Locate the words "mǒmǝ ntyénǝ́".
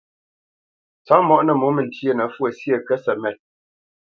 1.61-2.31